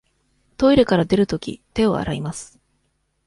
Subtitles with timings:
[0.57, 2.57] トイレから出るとき、手を洗います。